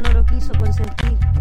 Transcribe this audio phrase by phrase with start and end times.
[0.00, 1.31] no lo quiso consentir.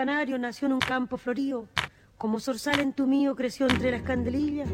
[0.00, 1.66] canario nació en un campo florío,
[2.16, 4.70] como zorzal en tu mío creció entre las candelillas,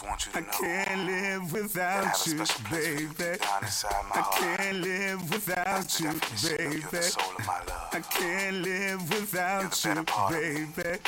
[0.00, 0.84] just want you to I know.
[0.84, 3.38] Can't live without you, baby.
[3.42, 6.12] I can't live without you,
[6.48, 7.06] baby.
[7.92, 10.98] I can't live without you, baby.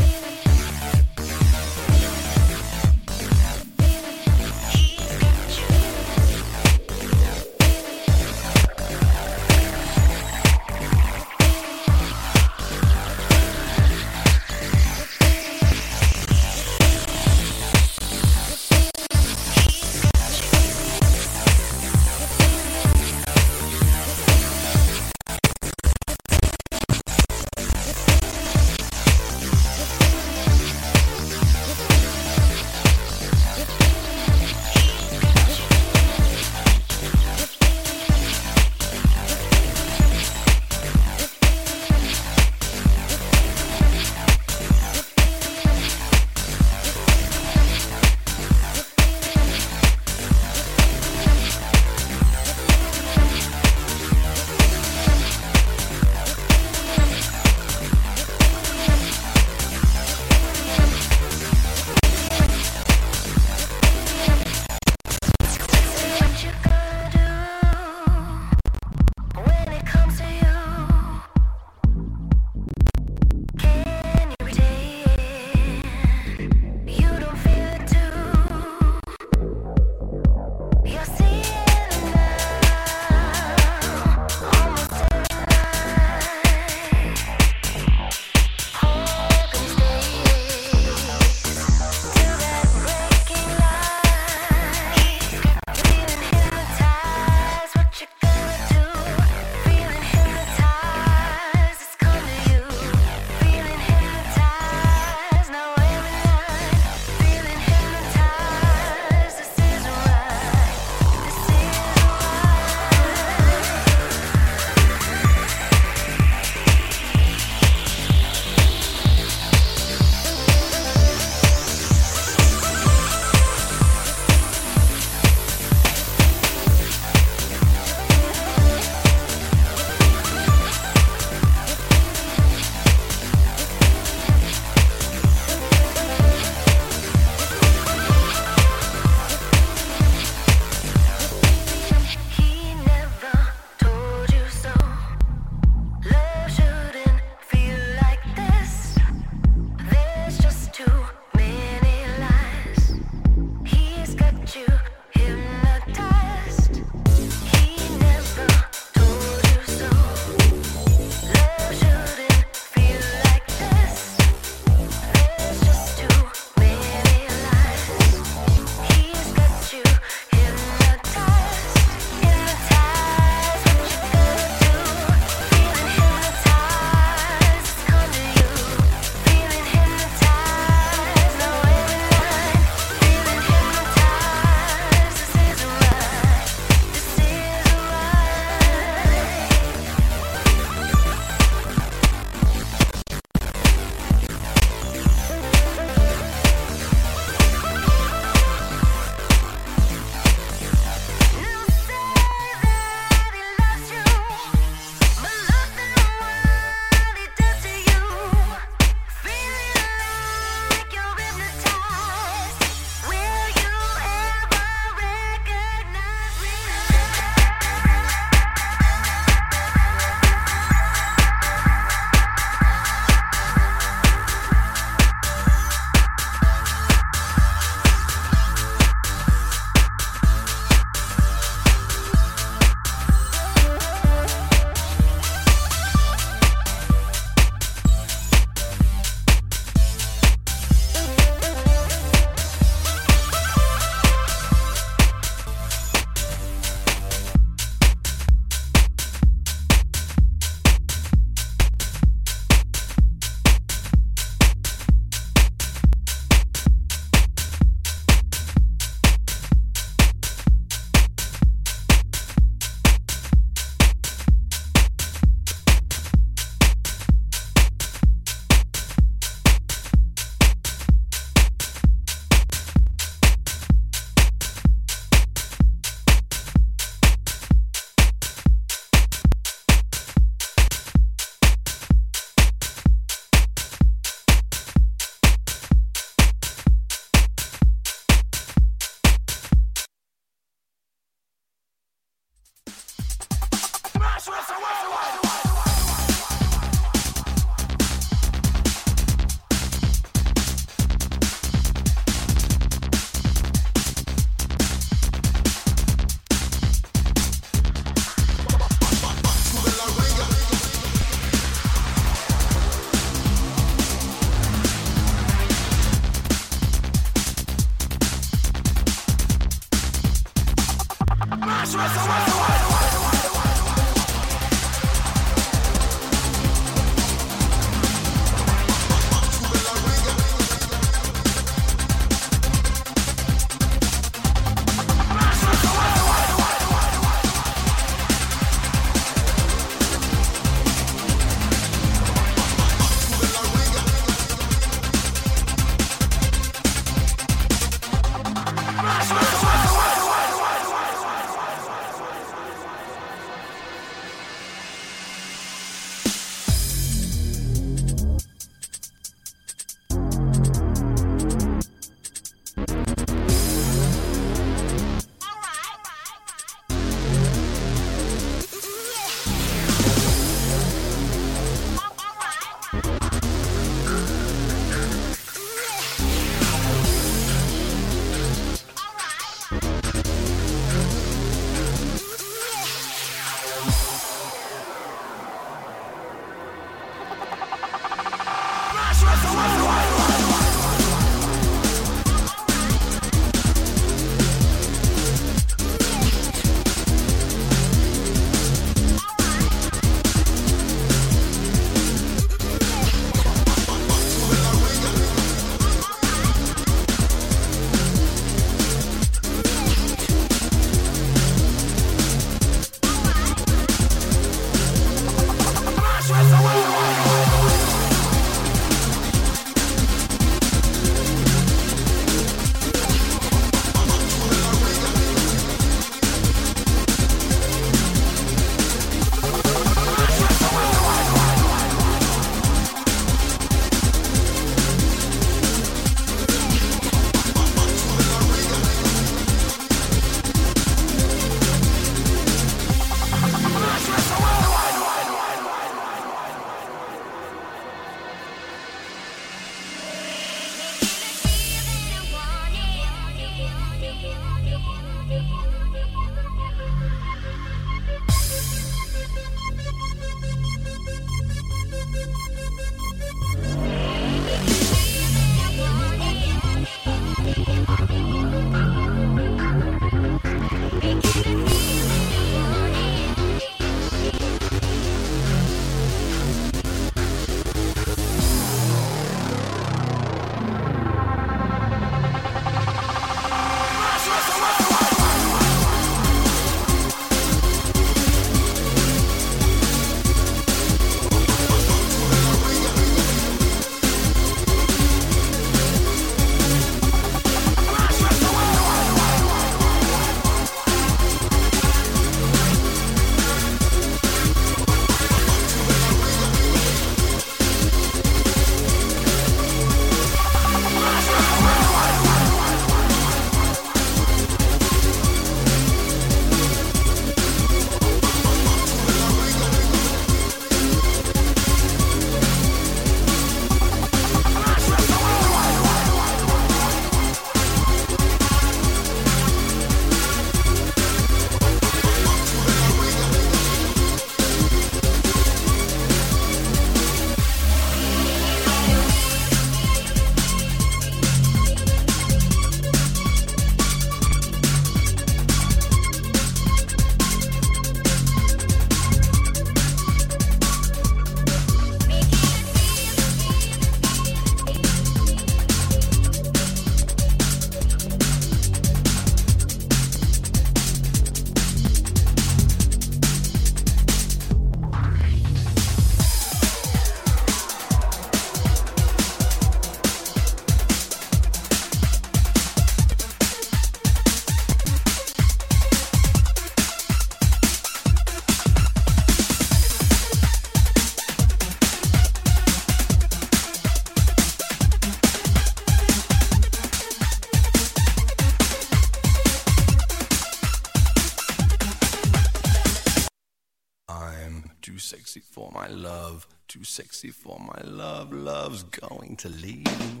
[596.81, 598.11] Sexy for my love.
[598.11, 600.00] Love's going to leave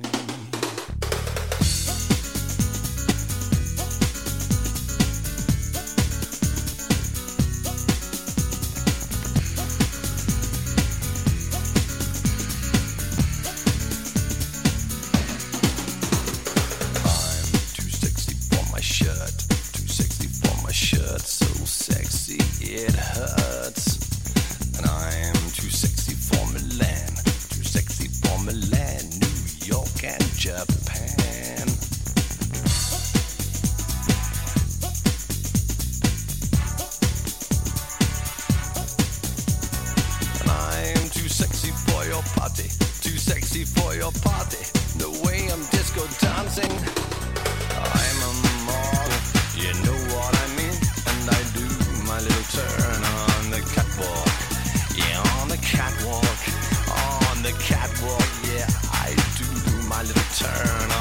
[42.21, 42.69] your party.
[43.01, 44.61] Too sexy for your party.
[44.97, 46.71] The way I'm disco dancing,
[47.73, 48.33] I'm a
[48.67, 49.19] model.
[49.57, 50.77] You know what I mean?
[51.09, 51.65] And I do
[52.05, 54.29] my little turn on the catwalk.
[54.93, 56.41] Yeah, on the catwalk.
[57.31, 58.29] On the catwalk.
[58.53, 59.47] Yeah, I do
[59.87, 61.00] my little turn